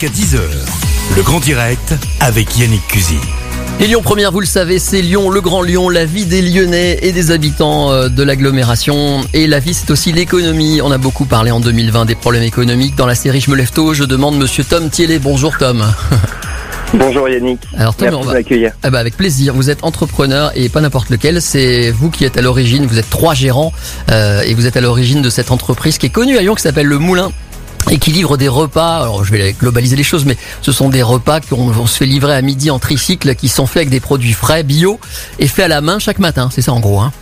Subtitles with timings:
[0.00, 0.40] jusqu'à 10h.
[1.16, 3.18] Le grand direct avec Yannick Cusy.
[3.80, 6.98] Et Lyon Première, vous le savez, c'est Lyon, le Grand Lyon, la vie des Lyonnais
[7.02, 9.20] et des habitants euh, de l'agglomération.
[9.34, 10.80] Et la vie, c'est aussi l'économie.
[10.82, 12.94] On a beaucoup parlé en 2020 des problèmes économiques.
[12.94, 15.18] Dans la série Je me lève tôt, je demande Monsieur Tom Thielé.
[15.18, 15.84] Bonjour Tom.
[16.94, 17.60] Bonjour Yannick.
[17.76, 18.32] Alors Tom, Merci on va...
[18.34, 18.72] m'accueillir.
[18.82, 19.54] Ah bah avec plaisir.
[19.54, 21.42] Vous êtes entrepreneur et pas n'importe lequel.
[21.42, 22.86] C'est vous qui êtes à l'origine.
[22.86, 23.72] Vous êtes trois gérants
[24.10, 26.62] euh, et vous êtes à l'origine de cette entreprise qui est connue à Lyon, qui
[26.62, 27.30] s'appelle Le Moulin
[27.90, 28.96] et qui livre des repas.
[28.96, 32.06] Alors je vais globaliser les choses, mais ce sont des repas qu'on on se fait
[32.06, 34.98] livrer à midi en tricycle, qui sont faits avec des produits frais, bio
[35.38, 36.48] et faits à la main chaque matin.
[36.52, 37.00] C'est ça en gros.
[37.00, 37.12] Hein.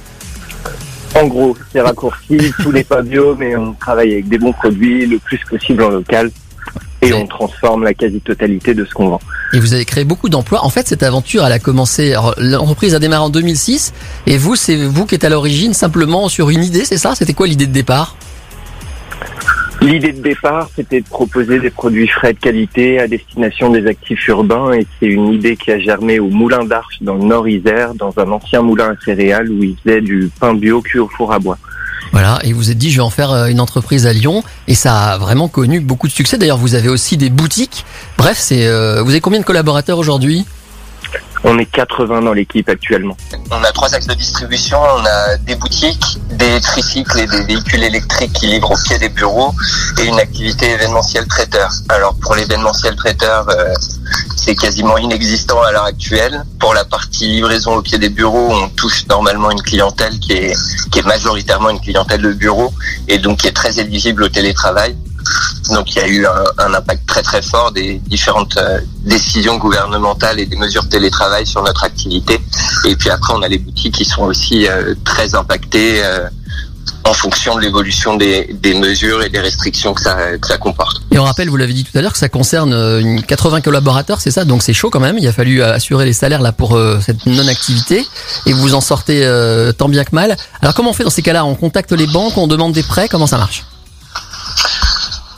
[1.15, 5.07] En gros, c'est raccourci, tout n'est pas bio, mais on travaille avec des bons produits,
[5.07, 6.31] le plus possible en local,
[7.01, 9.21] et on transforme la quasi-totalité de ce qu'on vend.
[9.55, 10.65] Et vous avez créé beaucoup d'emplois.
[10.65, 12.15] En fait, cette aventure, elle a commencé.
[12.37, 13.95] L'entreprise a démarré en 2006,
[14.27, 17.15] et vous, c'est vous qui êtes à l'origine simplement sur une idée, c'est ça?
[17.15, 18.17] C'était quoi l'idée de départ?
[19.89, 24.29] L'idée de départ, c'était de proposer des produits frais de qualité à destination des actifs
[24.29, 28.13] urbains, et c'est une idée qui a germé au Moulin d'Arche dans le Nord-Isère, dans
[28.19, 31.39] un ancien moulin à céréales où ils faisaient du pain bio cuit au four à
[31.39, 31.57] bois.
[32.13, 34.75] Voilà, et vous êtes dit, je vais en faire euh, une entreprise à Lyon, et
[34.75, 36.37] ça a vraiment connu beaucoup de succès.
[36.37, 37.87] D'ailleurs, vous avez aussi des boutiques.
[38.19, 40.45] Bref, euh, vous avez combien de collaborateurs aujourd'hui?
[41.45, 43.17] On est 80 dans l'équipe actuellement.
[43.51, 44.79] On a trois axes de distribution.
[44.81, 49.09] On a des boutiques, des tricycles et des véhicules électriques qui livrent au pied des
[49.09, 49.55] bureaux
[50.01, 51.71] et une activité événementielle traiteur.
[51.89, 53.75] Alors pour l'événementiel traiteur, euh,
[54.37, 56.43] c'est quasiment inexistant à l'heure actuelle.
[56.59, 60.55] Pour la partie livraison au pied des bureaux, on touche normalement une clientèle qui est,
[60.91, 62.73] qui est majoritairement une clientèle de bureau
[63.07, 64.97] et donc qui est très éligible au télétravail.
[65.75, 69.59] Donc il y a eu un, un impact très très fort des différentes euh, décisions
[69.59, 72.41] gouvernementales et des mesures de télétravail sur notre activité.
[72.87, 76.29] Et puis après, on a les boutiques qui sont aussi euh, très impactées euh,
[77.05, 81.01] en fonction de l'évolution des, des mesures et des restrictions que ça, que ça comporte.
[81.11, 83.61] Et on rappelle, vous l'avez dit tout à l'heure, que ça concerne euh, une 80
[83.63, 84.45] collaborateurs, c'est ça?
[84.45, 85.17] Donc c'est chaud quand même.
[85.19, 88.05] Il a fallu assurer les salaires là pour euh, cette non-activité,
[88.47, 90.37] et vous en sortez euh, tant bien que mal.
[90.61, 91.45] Alors comment on fait dans ces cas-là?
[91.45, 93.65] On contacte les banques, on demande des prêts, comment ça marche?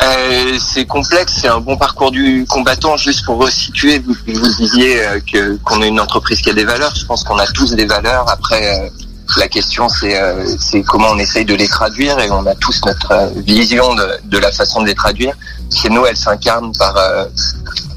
[0.02, 2.96] Euh, c'est complexe, c'est un bon parcours du combattant.
[2.96, 6.64] Juste pour resituer, vous, vous disiez euh, que qu'on est une entreprise qui a des
[6.64, 6.94] valeurs.
[6.94, 8.28] Je pense qu'on a tous des valeurs.
[8.28, 8.88] Après, euh,
[9.36, 10.44] la question c'est euh,
[10.88, 14.38] comment on essaye de les traduire et on a tous notre euh, vision de, de
[14.38, 15.34] la façon de les traduire.
[15.72, 17.26] Chez nous, elle s'incarne par euh,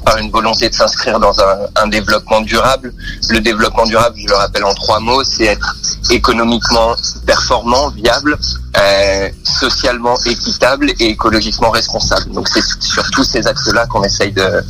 [0.04, 2.92] par une volonté de s'inscrire dans un, un développement durable.
[3.30, 5.74] Le développement durable, je le rappelle en trois mots, c'est être
[6.10, 6.94] économiquement
[7.26, 8.38] performant, viable,
[8.76, 12.32] euh, socialement équitable et écologiquement responsable.
[12.32, 14.64] Donc c'est sur tous ces axes-là qu'on essaye de,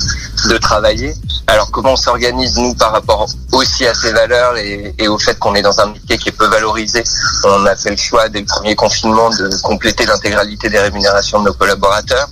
[0.58, 1.14] travailler.
[1.46, 5.54] Alors comment on s'organise nous par rapport aussi à ces valeurs et au fait qu'on
[5.54, 7.02] est dans un métier qui est peu valorisé?
[7.44, 11.46] On a fait le choix dès le premier confinement de compléter l'intégralité des rémunérations de
[11.46, 12.28] nos collaborateurs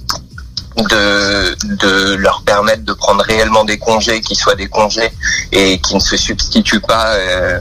[0.77, 5.13] de, leur permettre de prendre réellement des congés qui soient des congés
[5.51, 7.61] et qui ne se substituent pas euh,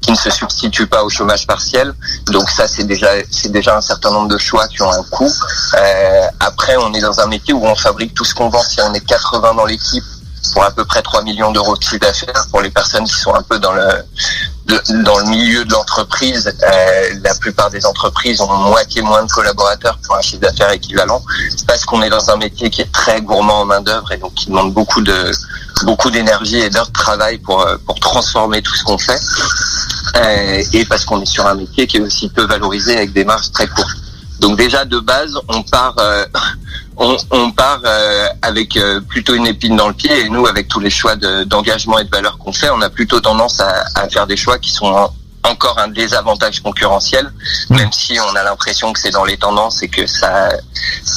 [0.00, 1.94] qui ne se substituent pas au chômage partiel.
[2.26, 5.32] Donc ça c'est déjà c'est déjà un certain nombre de choix qui ont un coût.
[5.74, 8.62] Euh, après on est dans un métier où on fabrique tout ce qu'on vend.
[8.62, 10.04] Si on est 80 dans l'équipe
[10.52, 13.34] pour à peu près 3 millions d'euros de chiffre d'affaires pour les personnes qui sont
[13.34, 13.88] un peu dans le
[15.04, 19.98] dans le milieu de l'entreprise, euh, la plupart des entreprises ont moitié moins de collaborateurs
[20.04, 21.22] pour un chiffre d'affaires équivalent,
[21.66, 24.34] parce qu'on est dans un métier qui est très gourmand en main d'œuvre et donc
[24.34, 25.30] qui demande beaucoup de
[25.84, 29.20] beaucoup d'énergie et d'heures de travail pour euh, pour transformer tout ce qu'on fait,
[30.16, 33.24] Euh, et parce qu'on est sur un métier qui est aussi peu valorisé avec des
[33.24, 33.96] marges très courtes.
[34.40, 35.96] Donc déjà de base, on part
[36.96, 40.68] on, on part euh, avec euh, plutôt une épine dans le pied et nous avec
[40.68, 43.84] tous les choix de- d'engagement et de valeur qu'on fait, on a plutôt tendance à,
[43.94, 45.10] à faire des choix qui sont en-
[45.44, 47.32] encore un désavantage concurrentiel,
[47.68, 50.50] même si on a l'impression que c'est dans les tendances et que ça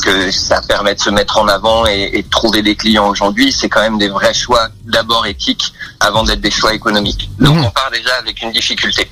[0.04, 3.52] que ça permet de se mettre en avant et, et de trouver des clients aujourd'hui,
[3.52, 7.30] c'est quand même des vrais choix d'abord éthiques avant d'être des choix économiques.
[7.40, 7.66] Donc Mhm.
[7.66, 9.10] on part déjà avec une difficulté.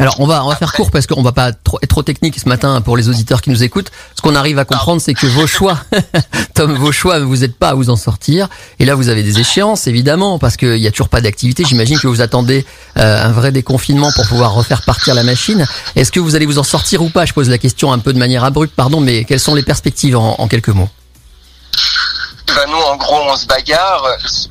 [0.00, 2.48] Alors on va on va faire court parce qu'on va pas être trop technique ce
[2.48, 3.90] matin pour les auditeurs qui nous écoutent.
[4.16, 5.78] Ce qu'on arrive à comprendre, c'est que vos choix,
[6.54, 8.48] Tom, vos choix, vous n'êtes pas à vous en sortir.
[8.78, 11.64] Et là, vous avez des échéances évidemment parce qu'il y a toujours pas d'activité.
[11.68, 12.64] J'imagine que vous attendez
[12.96, 15.66] euh, un vrai déconfinement pour pouvoir refaire partir la machine.
[15.96, 17.26] Est-ce que vous allez vous en sortir ou pas?
[17.26, 20.16] Je pose la question un peu de manière abrupte, pardon, mais quelles sont les perspectives
[20.16, 20.88] en quelques mots?
[22.56, 24.02] Ben nous, en gros, on se bagarre.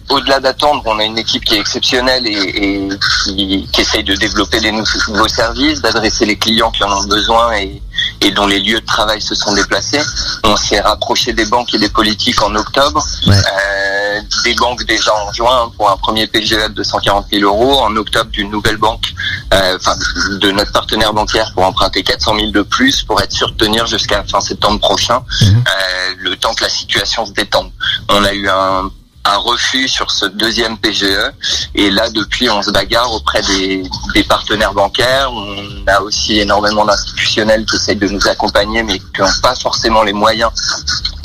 [0.10, 2.90] Au-delà d'attendre, on a une équipe qui est exceptionnelle et, et
[3.26, 7.04] qui, qui essaye de développer des nou- nouveaux services, d'adresser les clients qui en ont
[7.04, 7.82] besoin et,
[8.22, 10.02] et dont les lieux de travail se sont déplacés.
[10.44, 13.06] On s'est rapproché des banques et des politiques en octobre.
[13.28, 13.36] Ouais.
[13.36, 13.79] Euh,
[14.44, 17.80] des banques déjà en juin pour un premier PGE de 240 000 euros.
[17.80, 19.14] En octobre, d'une nouvelle banque,
[19.54, 19.96] euh, enfin
[20.40, 23.86] de notre partenaire bancaire pour emprunter 400 000 de plus pour être sûr de tenir
[23.88, 25.24] jusqu'à fin septembre prochain.
[25.42, 25.64] Mhm.
[25.68, 27.72] Euh, le temps que la situation se détende.
[28.10, 28.90] On a eu un
[29.26, 31.32] un refus sur ce deuxième PGE.
[31.76, 33.84] Et là, depuis, on se bagarre auprès des,
[34.14, 35.32] des partenaires bancaires.
[35.32, 40.04] On a aussi énormément d'institutionnels qui essayent de nous accompagner, mais qui n'ont pas forcément
[40.04, 40.52] les moyens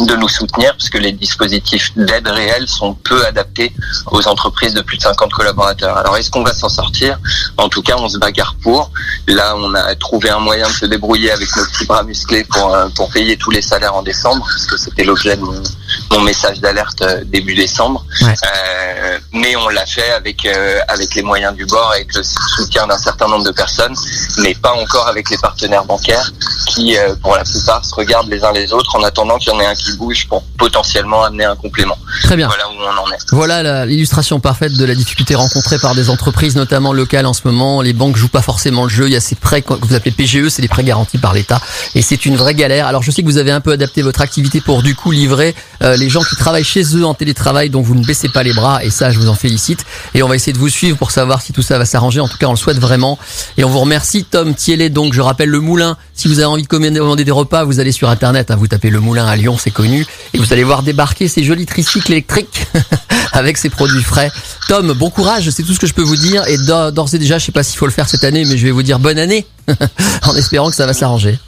[0.00, 3.72] de nous soutenir, puisque les dispositifs d'aide réelle sont peu adaptés
[4.10, 5.96] aux entreprises de plus de 50 collaborateurs.
[5.96, 7.18] Alors, est-ce qu'on va s'en sortir?
[7.56, 8.90] En tout cas, on se bagarre pour.
[9.26, 12.74] Là, on a trouvé un moyen de se débrouiller avec nos petits bras musclés pour,
[12.74, 15.62] euh, pour payer tous les salaires en décembre, parce que c'était l'objet de mon,
[16.10, 18.04] mon message d'alerte euh, début décembre.
[18.20, 18.34] Ouais.
[18.44, 22.86] Euh, mais on l'a fait avec euh, avec les moyens du bord, avec le soutien
[22.86, 23.94] d'un certain nombre de personnes,
[24.38, 26.30] mais pas encore avec les partenaires bancaires
[26.74, 29.56] qui, euh, pour la plupart, se regardent les uns les autres en attendant qu'il y
[29.56, 31.96] en ait un qui bouge pour potentiellement amener un complément.
[32.22, 32.48] Très bien.
[32.48, 33.18] Voilà où on en est.
[33.32, 37.82] Voilà l'illustration parfaite de la difficulté rencontrée par des entreprises, notamment locales en ce moment.
[37.82, 39.06] Les banques jouent pas forcément le jeu.
[39.06, 41.60] Il y a ces prêts que vous appelez PGE, c'est des prêts garantis par l'État,
[41.94, 42.86] et c'est une vraie galère.
[42.86, 45.54] Alors je sais que vous avez un peu adapté votre activité pour du coup livrer
[45.82, 48.52] euh, les gens qui travaillent chez eux en télétravail, dont vous ne baissez pas les
[48.52, 49.84] bras, et ça je vous en félicite.
[50.14, 52.20] Et on va essayer de vous suivre pour savoir si tout ça va s'arranger.
[52.20, 53.18] En tout cas, on le souhaite vraiment.
[53.56, 54.90] Et on vous remercie, Tom Thielet.
[54.90, 55.96] Donc je rappelle le Moulin.
[56.14, 58.90] Si vous avez envie de commander des repas, vous allez sur internet, hein, vous tapez
[58.90, 62.66] le Moulin à Lyon, c'est connu, et vous allez voir débarquer ces jolis tricycles électriques
[63.32, 64.30] avec ces produits frais.
[64.68, 66.46] Tom, bon courage, c'est tout ce que je peux vous dire.
[66.48, 68.56] Et d'or- d'ores et déjà, je sais pas s'il faut le faire cette année, mais
[68.58, 69.46] je vais vous dire bonne année,
[70.26, 71.38] en espérant que ça va s'arranger.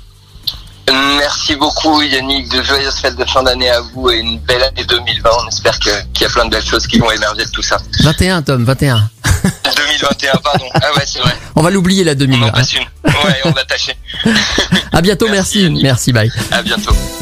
[1.18, 4.84] Merci beaucoup Yannick, de joyeuses fêtes de fin d'année à vous et une belle année
[4.84, 5.30] 2020.
[5.44, 7.78] On espère qu'il y a plein de belles choses qui vont émerger de tout ça.
[8.04, 9.08] 21, Tom, 21.
[9.98, 10.66] 2021, pardon.
[10.74, 11.34] Ah ouais, c'est vrai.
[11.54, 12.42] On va l'oublier la On 2000.
[12.42, 12.50] en hein.
[12.52, 12.82] passe une.
[13.04, 13.94] Ouais, on va tâcher.
[14.92, 16.30] À bientôt, Merci, merci, merci, bye.
[16.50, 16.94] À bientôt.